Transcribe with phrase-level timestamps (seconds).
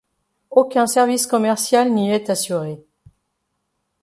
[0.49, 2.83] Aucun service commercial n'y est assuré.